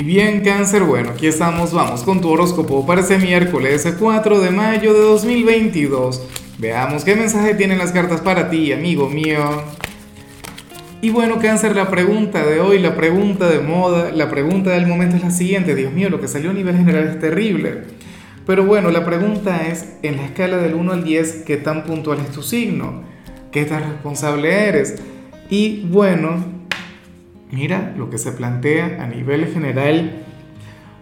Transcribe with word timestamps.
Y 0.00 0.02
bien, 0.02 0.40
cáncer, 0.40 0.84
bueno, 0.84 1.10
aquí 1.10 1.26
estamos, 1.26 1.74
vamos 1.74 2.04
con 2.04 2.22
tu 2.22 2.30
horóscopo 2.30 2.86
para 2.86 3.02
ese 3.02 3.18
miércoles 3.18 3.86
4 3.98 4.40
de 4.40 4.50
mayo 4.50 4.94
de 4.94 5.00
2022. 5.00 6.22
Veamos 6.56 7.04
qué 7.04 7.14
mensaje 7.14 7.52
tienen 7.52 7.76
las 7.76 7.92
cartas 7.92 8.22
para 8.22 8.48
ti, 8.48 8.72
amigo 8.72 9.10
mío. 9.10 9.62
Y 11.02 11.10
bueno, 11.10 11.38
cáncer, 11.38 11.76
la 11.76 11.90
pregunta 11.90 12.46
de 12.46 12.60
hoy, 12.60 12.78
la 12.78 12.96
pregunta 12.96 13.46
de 13.50 13.58
moda, 13.58 14.10
la 14.10 14.30
pregunta 14.30 14.70
del 14.70 14.86
momento 14.86 15.16
es 15.16 15.22
la 15.22 15.30
siguiente. 15.30 15.74
Dios 15.74 15.92
mío, 15.92 16.08
lo 16.08 16.18
que 16.18 16.28
salió 16.28 16.48
a 16.48 16.54
nivel 16.54 16.78
general 16.78 17.06
es 17.06 17.20
terrible. 17.20 17.82
Pero 18.46 18.64
bueno, 18.64 18.90
la 18.90 19.04
pregunta 19.04 19.66
es, 19.66 19.96
en 20.02 20.16
la 20.16 20.24
escala 20.24 20.56
del 20.56 20.76
1 20.76 20.92
al 20.94 21.04
10, 21.04 21.42
¿qué 21.46 21.58
tan 21.58 21.84
puntual 21.84 22.20
es 22.20 22.30
tu 22.30 22.42
signo? 22.42 23.02
¿Qué 23.52 23.66
tan 23.66 23.82
responsable 23.82 24.50
eres? 24.66 24.94
Y 25.50 25.82
bueno, 25.90 26.59
mira 27.52 27.94
lo 27.96 28.10
que 28.10 28.18
se 28.18 28.32
plantea 28.32 29.02
a 29.02 29.06
nivel 29.06 29.46
general. 29.46 30.24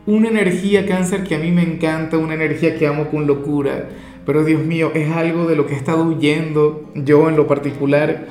Una 0.07 0.29
energía 0.29 0.87
cáncer 0.87 1.25
que 1.25 1.35
a 1.35 1.39
mí 1.39 1.51
me 1.51 1.63
encanta, 1.63 2.19
una 2.19 2.35
energía 2.35 2.77
que 2.79 2.87
amo 2.87 3.09
con 3.09 3.27
locura. 3.27 3.89
Pero 4.25 4.45
Dios 4.45 4.63
mío, 4.63 4.91
es 4.95 5.11
algo 5.11 5.47
de 5.47 5.57
lo 5.57 5.67
que 5.67 5.75
he 5.75 5.77
estado 5.77 6.05
huyendo 6.05 6.91
yo 6.95 7.29
en 7.29 7.37
lo 7.37 7.47
particular. 7.47 8.27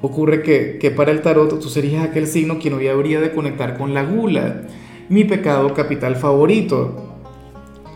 Ocurre 0.00 0.42
que, 0.42 0.78
que 0.78 0.90
para 0.90 1.12
el 1.12 1.22
tarot 1.22 1.60
tú 1.60 1.68
serías 1.68 2.04
aquel 2.04 2.26
signo 2.26 2.58
quien 2.58 2.74
hoy 2.74 2.88
habría 2.88 3.20
de 3.20 3.32
conectar 3.32 3.76
con 3.78 3.94
la 3.94 4.02
gula, 4.02 4.62
mi 5.08 5.24
pecado 5.24 5.72
capital 5.74 6.16
favorito. 6.16 7.12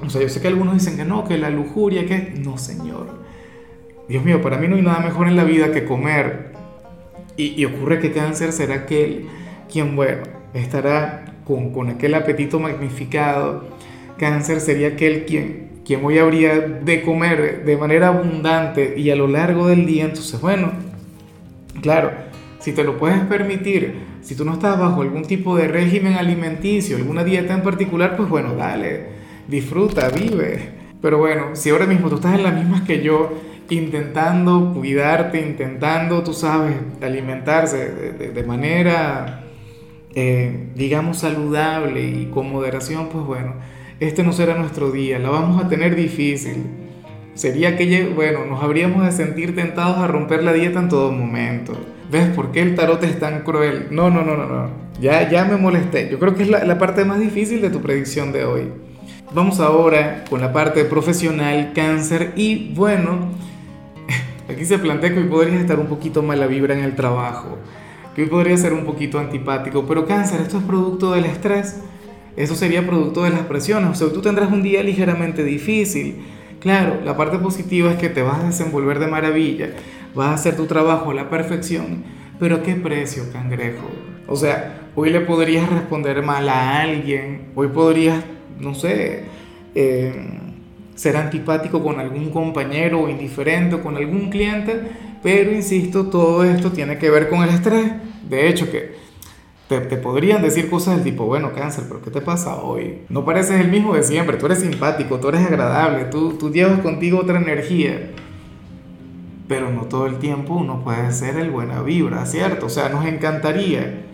O 0.04 0.10
sea, 0.10 0.22
yo 0.22 0.28
sé 0.28 0.40
que 0.40 0.48
algunos 0.48 0.74
dicen 0.74 0.96
que 0.96 1.04
no, 1.04 1.24
que 1.24 1.38
la 1.38 1.50
lujuria, 1.50 2.06
que... 2.06 2.34
No, 2.38 2.58
señor. 2.58 3.06
Dios 4.08 4.24
mío, 4.24 4.40
para 4.40 4.58
mí 4.58 4.68
no 4.68 4.76
hay 4.76 4.82
nada 4.82 5.00
mejor 5.00 5.26
en 5.26 5.36
la 5.36 5.44
vida 5.44 5.72
que 5.72 5.84
comer. 5.84 6.55
Y, 7.36 7.64
ocurre 7.64 7.98
que 8.00 8.12
cáncer 8.12 8.52
será 8.52 8.74
aquel 8.74 9.26
quien, 9.70 9.94
bueno, 9.94 10.22
estará 10.54 11.34
con, 11.44 11.70
con, 11.72 11.90
aquel 11.90 12.14
apetito 12.14 12.58
magnificado. 12.58 13.68
Cáncer 14.16 14.60
sería 14.60 14.88
aquel 14.88 15.26
quien, 15.26 15.82
quien 15.84 16.04
hoy 16.04 16.18
habría 16.18 16.58
de 16.58 17.02
comer 17.02 17.64
de 17.64 17.76
manera 17.76 18.08
abundante 18.08 18.94
y 18.98 19.10
a 19.10 19.16
lo 19.16 19.28
largo 19.28 19.68
del 19.68 19.84
día. 19.84 20.04
Entonces, 20.04 20.40
bueno, 20.40 20.72
claro, 21.82 22.12
si 22.58 22.72
te 22.72 22.84
lo 22.84 22.96
puedes 22.96 23.20
permitir, 23.20 23.94
si 24.22 24.34
tú 24.34 24.44
no 24.44 24.54
estás 24.54 24.78
bajo 24.78 25.02
algún 25.02 25.26
tipo 25.26 25.56
de 25.56 25.68
régimen 25.68 26.14
alimenticio, 26.14 26.96
alguna 26.96 27.22
dieta 27.22 27.52
en 27.52 27.62
particular, 27.62 28.16
pues 28.16 28.28
bueno, 28.28 28.54
dale 28.54 29.16
disfruta, 29.48 30.08
vive. 30.08 30.75
Pero 31.02 31.18
bueno, 31.18 31.54
si 31.54 31.70
ahora 31.70 31.86
mismo 31.86 32.08
tú 32.08 32.16
estás 32.16 32.34
en 32.34 32.42
las 32.42 32.54
mismas 32.54 32.82
que 32.82 33.02
yo, 33.02 33.32
intentando 33.70 34.72
cuidarte, 34.74 35.40
intentando, 35.40 36.22
tú 36.22 36.32
sabes, 36.32 36.76
alimentarse 37.02 38.12
de, 38.12 38.42
manera, 38.44 39.44
eh, 40.14 40.68
digamos, 40.74 41.18
saludable 41.18 42.08
y 42.08 42.26
con 42.26 42.50
moderación, 42.50 43.08
pues 43.08 43.24
bueno, 43.24 43.54
este 44.00 44.22
no 44.22 44.32
será 44.32 44.56
nuestro 44.56 44.90
día, 44.90 45.18
la 45.18 45.30
vamos 45.30 45.62
a 45.62 45.68
tener 45.68 45.96
difícil. 45.96 46.64
Sería 47.34 47.76
que, 47.76 48.12
bueno, 48.14 48.46
nos 48.46 48.62
habríamos 48.62 49.04
de 49.04 49.12
sentir 49.12 49.54
tentados 49.54 49.98
a 49.98 50.06
romper 50.06 50.42
la 50.42 50.52
dieta 50.52 50.80
en 50.80 50.88
todo 50.88 51.12
momento. 51.12 51.74
¿Ves 52.10 52.28
por 52.28 52.50
qué 52.50 52.62
el 52.62 52.74
tarot 52.74 53.02
es 53.02 53.18
tan 53.18 53.42
cruel? 53.42 53.88
No, 53.90 54.10
no, 54.10 54.22
no, 54.22 54.36
no, 54.36 54.46
no. 54.46 54.70
Ya, 55.00 55.28
ya 55.28 55.44
me 55.44 55.56
molesté. 55.56 56.08
Yo 56.08 56.18
creo 56.18 56.34
que 56.34 56.44
es 56.44 56.48
la, 56.48 56.64
la 56.64 56.78
parte 56.78 57.04
más 57.04 57.20
difícil 57.20 57.60
de 57.60 57.68
tu 57.68 57.82
predicción 57.82 58.32
de 58.32 58.44
hoy. 58.46 58.72
Vamos 59.36 59.60
ahora 59.60 60.24
con 60.30 60.40
la 60.40 60.50
parte 60.50 60.86
profesional, 60.86 61.72
cáncer 61.74 62.32
y 62.36 62.72
bueno, 62.72 63.32
aquí 64.48 64.64
se 64.64 64.78
plantea 64.78 65.12
que 65.12 65.20
hoy 65.20 65.28
podrías 65.28 65.60
estar 65.60 65.78
un 65.78 65.88
poquito 65.88 66.22
mala 66.22 66.46
vibra 66.46 66.72
en 66.72 66.82
el 66.82 66.96
trabajo, 66.96 67.58
que 68.14 68.22
hoy 68.22 68.28
podría 68.28 68.56
ser 68.56 68.72
un 68.72 68.86
poquito 68.86 69.18
antipático, 69.18 69.84
pero 69.86 70.06
cáncer, 70.06 70.40
esto 70.40 70.56
es 70.56 70.64
producto 70.64 71.12
del 71.12 71.26
estrés, 71.26 71.82
eso 72.34 72.54
sería 72.54 72.86
producto 72.86 73.24
de 73.24 73.28
las 73.28 73.40
presiones, 73.40 73.90
o 73.90 73.94
sea, 73.94 74.08
tú 74.08 74.22
tendrás 74.22 74.50
un 74.50 74.62
día 74.62 74.82
ligeramente 74.82 75.44
difícil. 75.44 76.16
Claro, 76.58 77.02
la 77.04 77.18
parte 77.18 77.38
positiva 77.38 77.90
es 77.90 77.98
que 77.98 78.08
te 78.08 78.22
vas 78.22 78.38
a 78.42 78.46
desenvolver 78.46 78.98
de 79.00 79.08
maravilla, 79.08 79.68
vas 80.14 80.28
a 80.28 80.34
hacer 80.34 80.56
tu 80.56 80.64
trabajo 80.64 81.10
a 81.10 81.14
la 81.14 81.28
perfección, 81.28 82.04
pero 82.40 82.56
¿a 82.56 82.62
qué 82.62 82.74
precio, 82.74 83.24
cangrejo? 83.34 83.86
O 84.28 84.36
sea, 84.36 84.88
hoy 84.94 85.10
le 85.10 85.20
podrías 85.20 85.68
responder 85.68 86.22
mal 86.22 86.48
a 86.48 86.80
alguien, 86.80 87.48
hoy 87.54 87.68
podrías 87.68 88.24
no 88.60 88.74
sé, 88.74 89.24
eh, 89.74 90.40
ser 90.94 91.16
antipático 91.16 91.82
con 91.82 92.00
algún 92.00 92.30
compañero 92.30 93.02
o 93.02 93.08
indiferente 93.08 93.78
con 93.80 93.96
algún 93.96 94.30
cliente, 94.30 94.80
pero 95.22 95.52
insisto, 95.52 96.06
todo 96.06 96.44
esto 96.44 96.72
tiene 96.72 96.98
que 96.98 97.10
ver 97.10 97.28
con 97.28 97.42
el 97.42 97.50
estrés. 97.50 97.92
De 98.28 98.48
hecho, 98.48 98.70
que 98.70 98.94
te, 99.68 99.80
podrían 99.96 100.42
decir 100.42 100.70
cosas 100.70 100.94
del 100.94 101.04
tipo, 101.04 101.26
bueno, 101.26 101.52
cáncer, 101.52 101.84
pero 101.88 102.00
¿qué 102.00 102.10
te 102.10 102.20
pasa 102.20 102.56
hoy? 102.56 103.00
No 103.08 103.24
pareces 103.24 103.60
el 103.60 103.68
mismo 103.68 103.94
de 103.94 104.02
siempre, 104.02 104.36
tú 104.36 104.46
eres 104.46 104.60
simpático, 104.60 105.18
tú 105.18 105.28
eres 105.28 105.44
agradable, 105.44 106.04
tú, 106.04 106.34
tú 106.34 106.52
llevas 106.52 106.80
contigo 106.80 107.18
otra 107.18 107.38
energía. 107.38 108.12
Pero 109.48 109.70
no 109.70 109.82
todo 109.82 110.06
el 110.06 110.18
tiempo 110.18 110.54
uno 110.54 110.82
puede 110.82 111.12
ser 111.12 111.36
el 111.36 111.50
buena 111.50 111.82
vibra, 111.82 112.26
¿cierto? 112.26 112.66
O 112.66 112.68
sea, 112.68 112.88
nos 112.88 113.04
encantaría. 113.06 114.04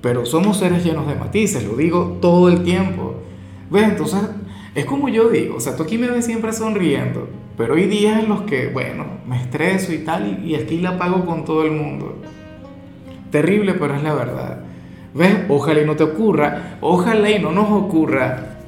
Pero 0.00 0.26
somos 0.26 0.58
seres 0.58 0.84
llenos 0.84 1.06
de 1.06 1.14
matices, 1.14 1.64
lo 1.64 1.76
digo 1.76 2.18
todo 2.20 2.48
el 2.48 2.62
tiempo. 2.62 3.19
¿Ves? 3.70 3.84
Entonces, 3.84 4.20
es 4.74 4.84
como 4.84 5.08
yo 5.08 5.28
digo, 5.28 5.56
o 5.56 5.60
sea, 5.60 5.76
tú 5.76 5.82
aquí 5.84 5.98
me 5.98 6.08
ves 6.08 6.26
siempre 6.26 6.52
sonriendo, 6.52 7.28
pero 7.56 7.74
hay 7.74 7.86
días 7.86 8.22
en 8.22 8.28
los 8.28 8.42
que, 8.42 8.68
bueno, 8.68 9.04
me 9.26 9.40
estreso 9.40 9.92
y 9.92 9.98
tal, 9.98 10.44
y, 10.44 10.54
aquí 10.54 10.78
la 10.78 10.98
pago 10.98 11.24
con 11.24 11.44
todo 11.44 11.64
el 11.64 11.72
mundo. 11.72 12.20
Terrible, 13.30 13.74
pero 13.74 13.94
es 13.94 14.02
la 14.02 14.14
verdad. 14.14 14.60
¿Ves? 15.14 15.38
Ojalá 15.48 15.82
y 15.82 15.86
no 15.86 15.96
te 15.96 16.04
ocurra, 16.04 16.78
ojalá 16.80 17.30
y 17.30 17.40
no 17.40 17.52
nos 17.52 17.70
ocurra. 17.70 18.58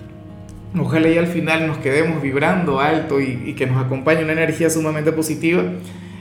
Ojalá 0.79 1.09
y 1.09 1.19
al 1.19 1.27
final 1.27 1.67
nos 1.67 1.79
quedemos 1.79 2.23
vibrando 2.23 2.81
alto 2.81 3.21
y, 3.21 3.55
que 3.55 3.67
nos 3.67 3.85
acompañe 3.85 4.25
una 4.25 4.33
energía 4.33 4.71
sumamente 4.71 5.13
positiva. 5.13 5.63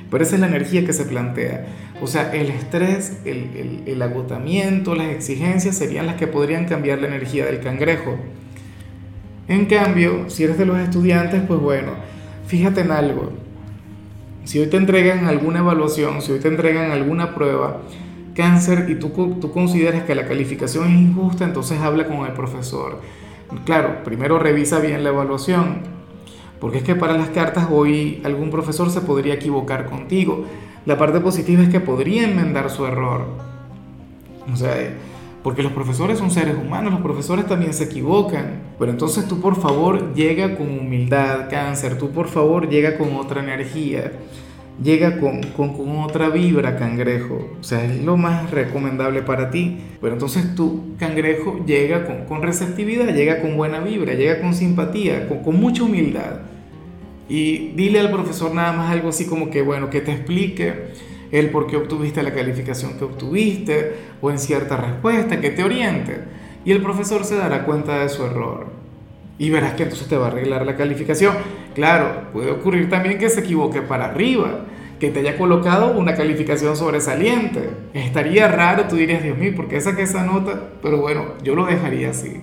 Pero 0.09 0.23
esa 0.23 0.35
es 0.35 0.41
la 0.41 0.47
energía 0.47 0.85
que 0.85 0.91
se 0.91 1.05
plantea. 1.05 1.67
O 2.01 2.07
sea, 2.07 2.33
el 2.33 2.49
estrés, 2.49 3.21
el, 3.23 3.83
el 3.85 4.01
agotamiento, 4.01 4.93
las 4.93 5.07
exigencias 5.07 5.77
serían 5.77 6.05
las 6.05 6.15
que 6.15 6.27
podrían 6.27 6.65
cambiar 6.65 6.99
la 6.99 7.07
energía 7.07 7.45
del 7.45 7.61
cangrejo. 7.61 8.17
En 9.47 9.65
cambio, 9.65 10.29
si 10.29 10.43
eres 10.43 10.57
de 10.57 10.65
los 10.65 10.77
estudiantes, 10.79 11.41
pues 11.47 11.59
bueno, 11.59 11.91
fíjate 12.47 12.81
en 12.81 12.91
algo. 12.91 13.31
Si 14.43 14.59
hoy 14.59 14.67
te 14.67 14.77
entregan 14.77 15.25
alguna 15.25 15.59
evaluación, 15.59 16.21
si 16.21 16.31
hoy 16.31 16.39
te 16.39 16.47
entregan 16.47 16.91
alguna 16.91 17.35
prueba, 17.35 17.81
cáncer, 18.35 18.87
y 18.89 18.95
tú, 18.95 19.09
tú 19.39 19.51
consideras 19.51 20.03
que 20.03 20.15
la 20.15 20.25
calificación 20.25 20.87
es 20.87 20.99
injusta, 20.99 21.43
entonces 21.43 21.79
habla 21.79 22.07
con 22.07 22.25
el 22.25 22.33
profesor. 22.33 22.99
Claro, 23.65 24.03
primero 24.03 24.39
revisa 24.39 24.79
bien 24.79 25.03
la 25.03 25.09
evaluación, 25.09 25.79
porque 26.59 26.79
es 26.79 26.83
que 26.83 26.95
para 26.95 27.17
las 27.17 27.29
cartas 27.29 27.67
hoy 27.69 28.21
algún 28.23 28.49
profesor 28.49 28.89
se 28.89 29.01
podría 29.01 29.33
equivocar 29.33 29.85
contigo. 29.87 30.45
La 30.85 30.97
parte 30.97 31.19
positiva 31.19 31.61
es 31.61 31.69
que 31.69 31.79
podría 31.79 32.23
enmendar 32.23 32.69
su 32.69 32.85
error. 32.85 33.27
O 34.51 34.55
sea, 34.55 34.75
porque 35.43 35.63
los 35.63 35.71
profesores 35.71 36.19
son 36.19 36.29
seres 36.29 36.55
humanos, 36.55 36.93
los 36.93 37.01
profesores 37.01 37.47
también 37.47 37.73
se 37.73 37.85
equivocan. 37.85 38.61
Pero 38.77 38.91
entonces 38.91 39.27
tú 39.27 39.39
por 39.39 39.59
favor 39.59 40.13
llega 40.13 40.55
con 40.55 40.67
humildad, 40.67 41.49
cáncer, 41.49 41.97
tú 41.97 42.11
por 42.11 42.27
favor 42.27 42.69
llega 42.69 42.97
con 42.97 43.15
otra 43.15 43.43
energía, 43.43 44.11
llega 44.83 45.19
con, 45.19 45.41
con, 45.43 45.99
otra 45.99 46.29
vibra, 46.29 46.77
cangrejo. 46.77 47.49
O 47.59 47.63
sea, 47.63 47.83
es 47.83 48.03
lo 48.03 48.17
más 48.17 48.51
recomendable 48.51 49.23
para 49.23 49.49
ti. 49.49 49.77
Pero 49.99 50.13
entonces 50.13 50.55
tú, 50.55 50.95
cangrejo, 50.99 51.63
llega 51.65 52.05
con, 52.05 52.25
con 52.25 52.43
receptividad, 52.43 53.13
llega 53.13 53.41
con 53.41 53.57
buena 53.57 53.79
vibra, 53.79 54.13
llega 54.13 54.41
con 54.41 54.53
simpatía, 54.53 55.27
con, 55.27 55.39
con 55.39 55.59
mucha 55.59 55.83
humildad. 55.83 56.41
Y 57.29 57.69
dile 57.75 57.99
al 57.99 58.11
profesor 58.11 58.53
nada 58.53 58.73
más 58.73 58.91
algo 58.91 59.09
así 59.09 59.25
como 59.25 59.49
que, 59.49 59.61
bueno, 59.61 59.89
que 59.89 60.01
te 60.01 60.11
explique 60.11 60.91
el 61.31 61.49
por 61.49 61.67
qué 61.67 61.77
obtuviste 61.77 62.23
la 62.23 62.33
calificación 62.33 62.97
que 62.97 63.05
obtuviste 63.05 63.95
o 64.21 64.31
en 64.31 64.39
cierta 64.39 64.77
respuesta, 64.77 65.39
que 65.39 65.49
te 65.49 65.63
oriente. 65.63 66.19
Y 66.65 66.71
el 66.71 66.81
profesor 66.81 67.23
se 67.23 67.35
dará 67.35 67.65
cuenta 67.65 67.99
de 67.99 68.09
su 68.09 68.23
error. 68.25 68.67
Y 69.37 69.49
verás 69.49 69.73
que 69.73 69.83
entonces 69.83 70.07
te 70.07 70.17
va 70.17 70.27
a 70.27 70.29
arreglar 70.29 70.65
la 70.65 70.75
calificación. 70.75 71.35
Claro, 71.73 72.27
puede 72.33 72.51
ocurrir 72.51 72.89
también 72.89 73.17
que 73.17 73.29
se 73.29 73.39
equivoque 73.39 73.81
para 73.81 74.05
arriba, 74.05 74.65
que 74.99 75.09
te 75.09 75.21
haya 75.21 75.37
colocado 75.37 75.97
una 75.97 76.13
calificación 76.13 76.75
sobresaliente. 76.75 77.69
Estaría 77.93 78.47
raro, 78.47 78.85
tú 78.87 78.97
dirías, 78.97 79.23
Dios 79.23 79.37
mío, 79.37 79.53
¿por 79.55 79.67
qué 79.67 79.81
saqué 79.81 80.03
esa 80.03 80.23
nota? 80.23 80.69
Pero 80.83 80.97
bueno, 80.97 81.25
yo 81.43 81.55
lo 81.55 81.65
dejaría 81.65 82.11
así. 82.11 82.41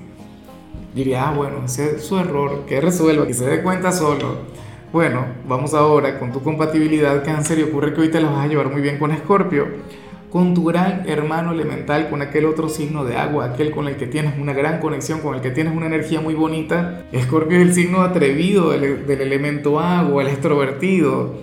Diría, 0.94 1.28
ah, 1.28 1.32
bueno, 1.32 1.62
ese 1.66 1.96
es 1.96 2.02
su 2.02 2.18
error, 2.18 2.64
que 2.66 2.80
resuelva, 2.80 3.26
que 3.26 3.34
se 3.34 3.46
dé 3.46 3.62
cuenta 3.62 3.92
solo. 3.92 4.38
Bueno, 4.90 5.26
vamos 5.46 5.74
ahora 5.74 6.18
con 6.18 6.32
tu 6.32 6.42
compatibilidad 6.42 7.22
cáncer 7.22 7.58
y 7.58 7.62
ocurre 7.62 7.92
que 7.92 8.00
hoy 8.00 8.08
te 8.08 8.22
la 8.22 8.30
vas 8.30 8.46
a 8.46 8.48
llevar 8.48 8.70
muy 8.70 8.80
bien 8.80 8.98
con 8.98 9.10
Escorpio, 9.10 9.66
con 10.32 10.54
tu 10.54 10.64
gran 10.64 11.06
hermano 11.06 11.52
elemental, 11.52 12.08
con 12.08 12.22
aquel 12.22 12.46
otro 12.46 12.70
signo 12.70 13.04
de 13.04 13.18
agua, 13.18 13.44
aquel 13.44 13.70
con 13.70 13.86
el 13.86 13.96
que 13.96 14.06
tienes 14.06 14.38
una 14.38 14.54
gran 14.54 14.80
conexión, 14.80 15.20
con 15.20 15.34
el 15.34 15.42
que 15.42 15.50
tienes 15.50 15.76
una 15.76 15.84
energía 15.84 16.22
muy 16.22 16.32
bonita. 16.32 17.04
Escorpio 17.12 17.58
es 17.58 17.66
el 17.66 17.74
signo 17.74 18.00
atrevido 18.00 18.70
del, 18.70 19.20
elemento 19.20 19.78
agua, 19.78 20.22
el 20.22 20.28
extrovertido, 20.28 21.34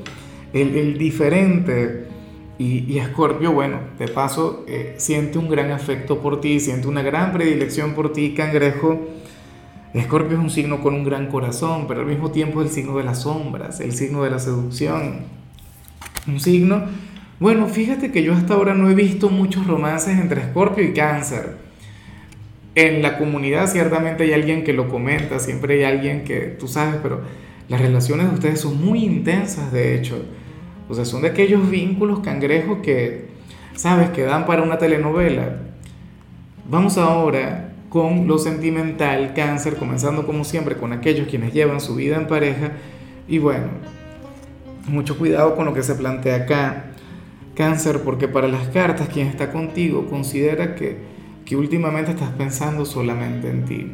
el, 0.51 0.75
el 0.75 0.97
diferente. 0.97 2.07
Y, 2.57 2.97
Escorpio, 2.97 3.51
bueno, 3.51 3.79
de 3.99 4.07
paso, 4.07 4.65
eh, 4.67 4.95
siente 4.97 5.37
un 5.37 5.49
gran 5.49 5.69
afecto 5.69 6.19
por 6.19 6.41
ti, 6.41 6.59
siente 6.59 6.87
una 6.87 7.03
gran 7.03 7.31
predilección 7.31 7.93
por 7.93 8.11
ti, 8.11 8.33
cangrejo. 8.33 9.01
Escorpio 9.99 10.37
es 10.37 10.43
un 10.43 10.49
signo 10.49 10.81
con 10.81 10.93
un 10.93 11.03
gran 11.03 11.27
corazón, 11.27 11.85
pero 11.87 12.01
al 12.01 12.07
mismo 12.07 12.31
tiempo 12.31 12.61
es 12.61 12.67
el 12.69 12.73
signo 12.73 12.97
de 12.97 13.03
las 13.03 13.21
sombras, 13.21 13.79
el 13.79 13.93
signo 13.93 14.23
de 14.23 14.29
la 14.29 14.39
seducción. 14.39 15.21
Un 16.27 16.39
signo, 16.39 16.83
bueno, 17.39 17.67
fíjate 17.67 18.11
que 18.11 18.23
yo 18.23 18.33
hasta 18.33 18.55
ahora 18.55 18.73
no 18.73 18.89
he 18.89 18.95
visto 18.95 19.29
muchos 19.29 19.67
romances 19.67 20.19
entre 20.19 20.41
Escorpio 20.41 20.83
y 20.83 20.93
Cáncer. 20.93 21.57
En 22.75 23.01
la 23.01 23.17
comunidad 23.17 23.67
ciertamente 23.67 24.23
hay 24.23 24.33
alguien 24.33 24.63
que 24.63 24.73
lo 24.73 24.89
comenta, 24.89 25.39
siempre 25.39 25.75
hay 25.75 25.83
alguien 25.83 26.23
que, 26.23 26.39
tú 26.59 26.67
sabes, 26.67 26.95
pero 27.01 27.21
las 27.69 27.79
relaciones 27.79 28.27
de 28.29 28.33
ustedes 28.33 28.59
son 28.59 28.83
muy 28.83 29.05
intensas, 29.05 29.71
de 29.71 29.95
hecho. 29.95 30.25
O 30.89 30.93
sea, 30.93 31.05
son 31.05 31.21
de 31.21 31.29
aquellos 31.29 31.69
vínculos 31.69 32.19
cangrejos 32.19 32.79
que, 32.79 33.27
sabes, 33.75 34.09
que 34.09 34.23
dan 34.23 34.45
para 34.45 34.61
una 34.61 34.77
telenovela. 34.77 35.57
Vamos 36.69 36.97
ahora 36.97 37.74
con 37.95 38.27
lo 38.27 38.37
sentimental, 38.37 39.33
cáncer, 39.33 39.77
comenzando 39.77 40.25
como 40.25 40.43
siempre 40.43 40.75
con 40.75 40.91
aquellos 40.91 41.29
quienes 41.29 41.53
llevan 41.53 41.79
su 41.79 41.95
vida 41.95 42.17
en 42.17 42.27
pareja. 42.27 42.73
Y 43.25 43.37
bueno, 43.37 43.67
mucho 44.85 45.17
cuidado 45.17 45.55
con 45.55 45.63
lo 45.63 45.73
que 45.73 45.81
se 45.81 45.95
plantea 45.95 46.35
acá, 46.35 46.87
cáncer, 47.55 48.01
porque 48.01 48.27
para 48.27 48.49
las 48.49 48.67
cartas 48.67 49.07
quien 49.07 49.27
está 49.27 49.49
contigo 49.49 50.07
considera 50.09 50.75
que, 50.75 50.97
que 51.45 51.55
últimamente 51.55 52.11
estás 52.11 52.31
pensando 52.31 52.83
solamente 52.83 53.49
en 53.49 53.63
ti, 53.63 53.91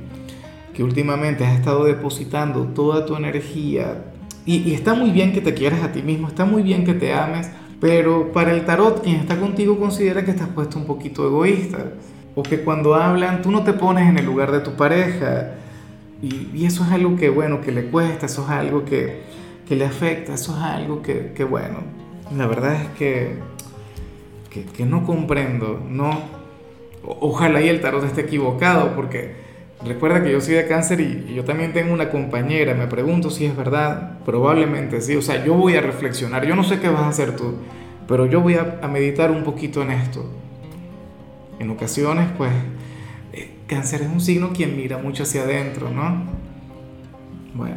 que 0.74 0.81
últimamente 0.81 1.45
has 1.45 1.59
estado 1.59 1.83
depositando 1.83 2.63
toda 2.69 3.06
tu 3.06 3.15
energía, 3.15 4.06
y, 4.47 4.74
está 4.74 4.95
muy 4.95 5.12
bien 5.12 5.31
que 5.31 5.42
te 5.42 5.54
quieras 5.54 5.83
a 5.83 5.92
ti 5.92 6.01
mismo, 6.01 6.27
está 6.27 6.44
muy 6.45 6.63
bien 6.63 6.86
que 6.86 6.95
te 6.95 7.13
ames, 7.13 7.51
pero 7.80 8.31
para 8.31 8.51
el 8.51 8.65
tarot 8.65 9.04
quien 9.04 9.18
está 9.18 9.39
contigo 9.39 9.77
considera 9.77 10.25
que 10.25 10.31
estás 10.31 10.47
puesto 10.47 10.80
un 10.80 10.86
poquito 10.86 11.24
egoísta. 11.27 11.92
O 12.36 12.44
que 12.44 12.62
cuando 12.62 12.95
hablan 12.95 13.42
tú 13.42 13.51
no 13.51 13.63
te 13.63 13.74
pones 13.74 14.07
en 14.07 14.18
el 14.18 14.25
lugar 14.25 14.51
de 14.51 14.60
tu 14.60 14.75
pareja. 14.75 15.56
Y, 16.22 16.66
eso 16.66 16.83
es 16.83 16.92
algo 16.92 17.16
que, 17.16 17.30
bueno, 17.30 17.62
que 17.62 17.72
le 17.72 17.86
cuesta, 17.86 18.28
eso 18.28 18.44
es 18.44 18.50
algo 18.50 18.86
que, 18.86 19.22
que 19.68 19.75
le 19.75 19.86
afecta, 19.86 20.36
eso 20.36 20.56
es 20.56 20.62
algo 20.62 21.01
que, 21.01 21.33
que 21.36 21.44
bueno, 21.44 21.80
la 22.38 22.45
verdad 22.45 22.75
es 22.75 22.88
que, 22.89 23.38
que, 24.51 24.66
que 24.66 24.86
no 24.86 25.04
comprendo, 25.06 25.81
no. 25.89 26.42
Ojalá 27.04 27.62
y 27.62 27.69
el 27.69 27.81
tarot 27.81 28.04
esté 28.04 28.22
equivocado, 28.22 28.95
porque 28.95 29.33
Recuerda 29.86 30.22
que 30.22 30.31
yo 30.31 30.39
soy 30.42 30.56
de 30.56 30.68
cáncer 30.68 31.01
y, 31.01 31.33
yo 31.33 31.44
también 31.44 31.74
tengo 31.74 31.92
una 31.94 32.10
compañera, 32.10 32.75
me 32.75 32.86
pregunto 32.86 33.31
si 33.31 33.45
es 33.45 33.57
verdad, 33.57 34.19
probablemente 34.25 35.01
sí, 35.01 35.16
o 35.16 35.22
sea, 35.24 35.44
yo 35.44 35.56
voy 35.56 35.75
a 35.75 35.81
reflexionar, 35.81 36.45
yo 36.45 36.56
no 36.56 36.63
sé 36.63 36.80
qué 36.80 36.89
vas 36.89 37.01
a 37.01 37.07
hacer 37.10 37.36
tú, 37.36 37.56
pero 38.07 38.28
yo 38.28 38.42
voy 38.42 38.56
a, 38.56 38.88
meditar 38.88 39.31
un 39.31 39.44
poquito 39.44 39.81
en 39.81 39.92
esto. 39.92 40.24
En 41.62 41.69
ocasiones, 41.69 42.28
pues, 42.40 42.52
eh, 43.34 43.52
cáncer 43.68 44.02
es 44.02 44.08
un 44.08 44.19
signo 44.19 44.52
quien 44.52 44.75
mira 44.75 44.98
mucho 44.98 45.22
hacia 45.22 45.44
adentro, 45.44 45.92
¿no? 45.92 46.24
Bueno, 47.54 47.75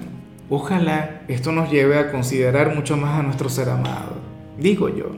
ojalá 0.49 1.21
esto 1.29 1.53
nos 1.53 1.71
lleve 1.71 1.99
a 1.99 2.11
considerar 2.11 2.75
mucho 2.75 2.97
más 2.97 3.21
a 3.21 3.23
nuestro 3.23 3.51
ser 3.51 3.69
amado, 3.69 4.17
digo 4.59 4.89
yo. 4.89 5.11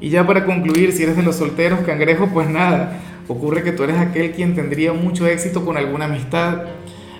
Y 0.00 0.08
ya 0.08 0.26
para 0.26 0.44
concluir, 0.44 0.90
si 0.92 1.04
eres 1.04 1.16
de 1.16 1.22
los 1.22 1.36
solteros, 1.36 1.78
cangrejo, 1.86 2.26
pues 2.26 2.50
nada, 2.50 2.98
Ocurre 3.28 3.62
que 3.62 3.72
tú 3.72 3.82
eres 3.82 3.98
aquel 3.98 4.32
quien 4.32 4.54
tendría 4.54 4.92
mucho 4.92 5.26
éxito 5.26 5.64
con 5.64 5.76
alguna 5.76 6.04
amistad, 6.04 6.62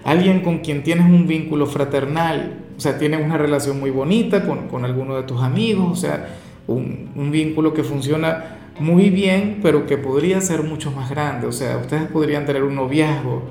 alguien 0.05 0.41
con 0.41 0.59
quien 0.59 0.85
tienes 0.85 1.07
un 1.07 1.27
vínculo 1.27 1.67
fraternal, 1.67 2.59
o 2.77 2.81
sea, 2.81 2.97
tienes 2.97 3.25
una 3.25 3.37
relación 3.37 3.81
muy 3.81 3.91
bonita 3.91 4.47
con, 4.47 4.69
con 4.69 4.85
alguno 4.85 5.17
de 5.17 5.25
tus 5.25 5.43
amigos, 5.43 5.91
o 5.91 5.97
sea, 5.97 6.37
un, 6.69 7.11
un, 7.17 7.33
vínculo 7.33 7.75
que 7.75 7.83
funciona 7.83 8.66
muy 8.79 9.11
bien, 9.11 9.61
pero 9.63 9.87
que 9.87 9.99
podría 9.99 10.41
ser 10.41 10.63
mucho 10.63 10.91
más 10.91 11.11
grande, 11.11 11.47
o 11.47 11.53
sea, 11.53 11.79
ustedes 11.79 12.05
podrían 12.05 12.45
tener 12.45 12.63
un 12.63 12.75
noviazgo, 12.75 13.43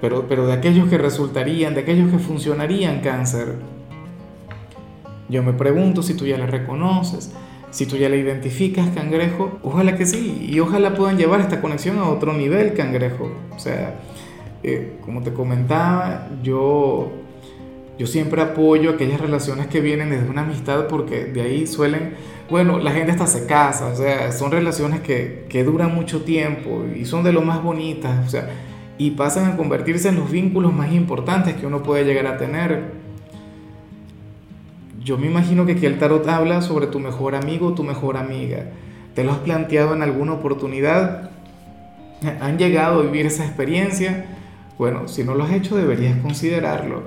pero, 0.00 0.26
pero 0.28 0.46
de 0.46 0.52
aquellos 0.52 0.88
que 0.88 0.98
resultarían, 0.98 1.74
de 1.74 1.80
aquellos 1.80 2.10
que 2.10 2.18
funcionarían 2.18 3.00
cáncer. 3.00 3.56
Yo 5.28 5.42
me 5.42 5.52
pregunto 5.52 6.02
si 6.02 6.14
tú 6.14 6.26
ya 6.26 6.36
le 6.36 6.46
reconoces, 6.46 7.32
si 7.70 7.86
tú 7.86 7.96
ya 7.96 8.08
la 8.08 8.16
identificas, 8.16 8.90
cangrejo, 8.90 9.58
ojalá 9.62 9.96
que 9.96 10.06
sí, 10.06 10.46
y 10.48 10.60
ojalá 10.60 10.94
puedan 10.94 11.16
llevar 11.16 11.40
esta 11.40 11.60
conexión 11.60 11.98
a 11.98 12.08
otro 12.08 12.32
nivel, 12.32 12.74
cangrejo. 12.74 13.32
O 13.54 13.58
sea, 13.58 13.96
eh, 14.62 14.98
como 15.04 15.22
te 15.22 15.32
comentaba, 15.32 16.28
yo, 16.42 17.10
yo 17.98 18.06
siempre 18.06 18.42
apoyo 18.42 18.90
aquellas 18.90 19.20
relaciones 19.20 19.68
que 19.68 19.80
vienen 19.80 20.10
desde 20.10 20.28
una 20.28 20.42
amistad 20.42 20.88
porque 20.88 21.26
de 21.26 21.42
ahí 21.42 21.66
suelen, 21.66 22.14
bueno, 22.50 22.78
la 22.78 22.90
gente 22.90 23.12
hasta 23.12 23.26
se 23.26 23.46
casa, 23.46 23.86
o 23.86 23.96
sea, 23.96 24.32
son 24.32 24.50
relaciones 24.50 25.00
que, 25.00 25.46
que 25.48 25.62
duran 25.62 25.94
mucho 25.94 26.22
tiempo 26.22 26.84
y 26.94 27.04
son 27.04 27.22
de 27.22 27.32
lo 27.32 27.42
más 27.42 27.62
bonitas, 27.62 28.26
o 28.26 28.30
sea, 28.30 28.50
y 28.98 29.12
pasan 29.12 29.52
a 29.52 29.56
convertirse 29.56 30.08
en 30.08 30.16
los 30.16 30.30
vínculos 30.30 30.72
más 30.72 30.92
importantes 30.92 31.54
que 31.54 31.66
uno 31.66 31.82
puede 31.82 32.04
llegar 32.04 32.26
a 32.26 32.36
tener. 32.36 33.04
Yo 35.02 35.18
me 35.18 35.26
imagino 35.26 35.66
que 35.66 35.72
aquí 35.72 35.86
el 35.86 35.98
tarot 35.98 36.26
habla 36.28 36.62
sobre 36.62 36.86
tu 36.86 36.98
mejor 36.98 37.34
amigo 37.34 37.68
o 37.68 37.74
tu 37.74 37.84
mejor 37.84 38.16
amiga. 38.16 38.70
¿Te 39.14 39.22
lo 39.22 39.32
has 39.32 39.38
planteado 39.38 39.94
en 39.94 40.02
alguna 40.02 40.32
oportunidad? 40.32 41.30
¿Han 42.40 42.58
llegado 42.58 43.00
a 43.00 43.02
vivir 43.02 43.26
esa 43.26 43.44
experiencia? 43.44 44.26
Bueno, 44.78 45.06
si 45.06 45.22
no 45.22 45.34
lo 45.34 45.44
has 45.44 45.52
hecho 45.52 45.76
deberías 45.76 46.18
considerarlo. 46.18 47.02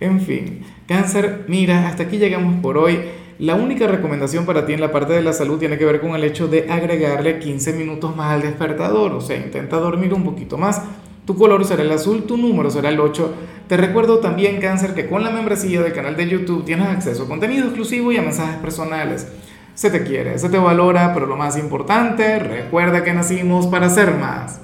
En 0.00 0.20
fin, 0.20 0.64
cáncer, 0.86 1.44
mira, 1.48 1.88
hasta 1.88 2.04
aquí 2.04 2.18
llegamos 2.18 2.60
por 2.62 2.78
hoy. 2.78 3.00
La 3.38 3.54
única 3.54 3.86
recomendación 3.86 4.46
para 4.46 4.66
ti 4.66 4.72
en 4.72 4.80
la 4.80 4.90
parte 4.92 5.12
de 5.12 5.22
la 5.22 5.32
salud 5.32 5.58
tiene 5.58 5.78
que 5.78 5.84
ver 5.84 6.00
con 6.00 6.14
el 6.14 6.24
hecho 6.24 6.48
de 6.48 6.70
agregarle 6.70 7.38
15 7.38 7.72
minutos 7.74 8.16
más 8.16 8.32
al 8.32 8.42
despertador, 8.42 9.12
o 9.12 9.20
sea, 9.20 9.36
intenta 9.36 9.76
dormir 9.76 10.12
un 10.12 10.24
poquito 10.24 10.58
más 10.58 10.82
tu 11.28 11.36
color 11.36 11.62
será 11.66 11.82
el 11.82 11.92
azul, 11.92 12.22
tu 12.22 12.38
número 12.38 12.70
será 12.70 12.88
el 12.88 12.98
8. 12.98 13.34
Te 13.68 13.76
recuerdo 13.76 14.18
también, 14.18 14.62
Cáncer, 14.62 14.94
que 14.94 15.06
con 15.06 15.22
la 15.22 15.28
membresía 15.28 15.82
del 15.82 15.92
canal 15.92 16.16
de 16.16 16.26
YouTube 16.26 16.64
tienes 16.64 16.88
acceso 16.88 17.24
a 17.24 17.28
contenido 17.28 17.66
exclusivo 17.66 18.10
y 18.10 18.16
a 18.16 18.22
mensajes 18.22 18.56
personales. 18.56 19.28
Se 19.74 19.90
te 19.90 20.04
quiere, 20.04 20.38
se 20.38 20.48
te 20.48 20.56
valora, 20.56 21.12
pero 21.12 21.26
lo 21.26 21.36
más 21.36 21.58
importante, 21.58 22.38
recuerda 22.38 23.04
que 23.04 23.12
nacimos 23.12 23.66
para 23.66 23.90
ser 23.90 24.14
más. 24.14 24.56